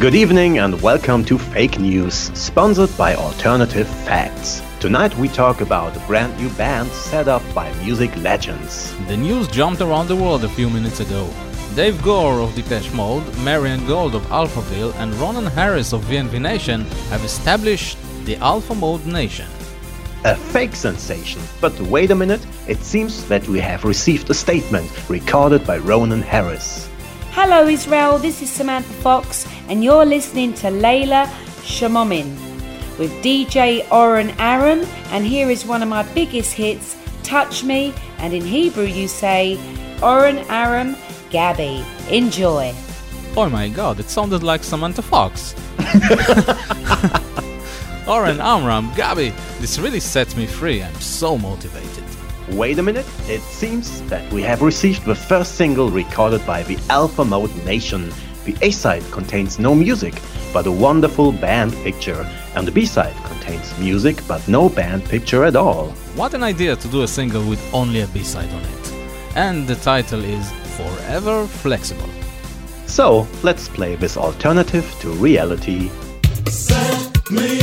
Good 0.00 0.14
evening 0.14 0.60
and 0.60 0.80
welcome 0.80 1.26
to 1.26 1.36
Fake 1.36 1.78
News, 1.78 2.14
sponsored 2.14 2.88
by 2.96 3.14
Alternative 3.16 3.86
Facts. 3.86 4.62
Tonight 4.80 5.14
we 5.18 5.28
talk 5.28 5.60
about 5.60 5.94
a 5.94 6.00
brand 6.06 6.34
new 6.40 6.48
band 6.56 6.88
set 6.88 7.28
up 7.28 7.42
by 7.54 7.70
music 7.84 8.16
legends. 8.16 8.94
The 9.08 9.16
news 9.18 9.46
jumped 9.48 9.82
around 9.82 10.08
the 10.08 10.16
world 10.16 10.42
a 10.42 10.48
few 10.48 10.70
minutes 10.70 11.00
ago. 11.00 11.28
Dave 11.76 12.02
Gore 12.02 12.40
of 12.40 12.54
Depeche 12.54 12.90
Mode, 12.94 13.26
Marian 13.40 13.86
Gold 13.86 14.14
of 14.14 14.22
Alphaville, 14.28 14.94
and 14.94 15.12
Ronan 15.16 15.44
Harris 15.44 15.92
of 15.92 16.02
VNV 16.06 16.40
Nation 16.40 16.86
have 17.10 17.22
established 17.22 17.98
the 18.24 18.36
Alpha 18.36 18.74
Mode 18.74 19.04
Nation. 19.04 19.50
A 20.24 20.34
fake 20.34 20.76
sensation, 20.76 21.42
but 21.60 21.78
wait 21.78 22.10
a 22.10 22.14
minute, 22.14 22.46
it 22.66 22.78
seems 22.78 23.26
that 23.26 23.46
we 23.48 23.60
have 23.60 23.84
received 23.84 24.30
a 24.30 24.34
statement 24.34 24.90
recorded 25.10 25.66
by 25.66 25.76
Ronan 25.76 26.22
Harris. 26.22 26.88
Hello, 27.32 27.68
Israel. 27.68 28.18
This 28.18 28.42
is 28.42 28.50
Samantha 28.50 28.92
Fox, 28.94 29.46
and 29.68 29.84
you're 29.84 30.04
listening 30.04 30.52
to 30.54 30.66
Layla 30.66 31.26
Shamomin 31.62 32.34
with 32.98 33.12
DJ 33.22 33.88
Oren 33.92 34.30
Aaron. 34.40 34.80
And 35.12 35.24
here 35.24 35.48
is 35.48 35.64
one 35.64 35.80
of 35.80 35.88
my 35.88 36.02
biggest 36.12 36.52
hits, 36.52 36.96
Touch 37.22 37.62
Me. 37.62 37.94
And 38.18 38.34
in 38.34 38.44
Hebrew, 38.44 38.82
you 38.84 39.06
say, 39.06 39.60
Oren 40.02 40.38
Aaron 40.50 40.96
Gabby. 41.30 41.84
Enjoy. 42.10 42.74
Oh 43.36 43.48
my 43.48 43.68
god, 43.68 44.00
it 44.00 44.10
sounded 44.10 44.42
like 44.42 44.64
Samantha 44.64 45.02
Fox. 45.02 45.54
Oren 48.08 48.40
Amram, 48.40 48.90
Gabi, 48.90 49.32
this 49.60 49.78
really 49.78 50.00
sets 50.00 50.36
me 50.36 50.46
free. 50.46 50.82
I'm 50.82 50.94
so 50.96 51.38
motivated. 51.38 51.99
Wait 52.54 52.80
a 52.80 52.82
minute, 52.82 53.06
it 53.28 53.40
seems 53.42 54.02
that 54.08 54.30
we 54.32 54.42
have 54.42 54.60
received 54.60 55.04
the 55.04 55.14
first 55.14 55.54
single 55.54 55.88
recorded 55.88 56.44
by 56.44 56.64
the 56.64 56.76
Alpha 56.90 57.24
Mode 57.24 57.54
Nation. 57.64 58.12
The 58.44 58.56
A 58.60 58.72
side 58.72 59.04
contains 59.12 59.60
no 59.60 59.72
music, 59.72 60.20
but 60.52 60.66
a 60.66 60.72
wonderful 60.72 61.30
band 61.30 61.72
picture, 61.84 62.26
and 62.56 62.66
the 62.66 62.72
B 62.72 62.86
side 62.86 63.14
contains 63.24 63.78
music 63.78 64.20
but 64.26 64.46
no 64.48 64.68
band 64.68 65.04
picture 65.04 65.44
at 65.44 65.54
all. 65.54 65.90
What 66.16 66.34
an 66.34 66.42
idea 66.42 66.74
to 66.74 66.88
do 66.88 67.02
a 67.02 67.08
single 67.08 67.48
with 67.48 67.62
only 67.72 68.00
a 68.00 68.08
B 68.08 68.24
side 68.24 68.50
on 68.52 68.62
it. 68.62 68.92
And 69.36 69.68
the 69.68 69.76
title 69.76 70.24
is 70.24 70.50
Forever 70.76 71.46
Flexible. 71.46 72.10
So, 72.86 73.28
let's 73.44 73.68
play 73.68 73.94
this 73.94 74.16
alternative 74.16 74.92
to 75.00 75.10
reality. 75.12 75.88
Set 76.48 77.30
me 77.30 77.59